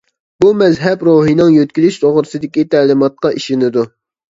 [0.43, 3.89] بۇ مەزھەپ روھنىڭ يۆتكىلىش توغرىسىدىكى تەلىماتقا ئىشىنىدۇ.